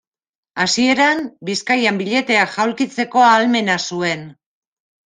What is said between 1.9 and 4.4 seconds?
billeteak jaulkitzeko ahalmena zuen.